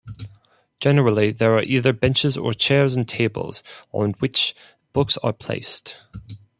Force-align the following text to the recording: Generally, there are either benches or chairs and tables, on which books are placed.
Generally, 0.79 1.33
there 1.33 1.53
are 1.55 1.61
either 1.61 1.93
benches 1.93 2.35
or 2.35 2.53
chairs 2.55 2.95
and 2.95 3.07
tables, 3.07 3.61
on 3.91 4.13
which 4.13 4.55
books 4.93 5.15
are 5.17 5.31
placed. 5.31 5.95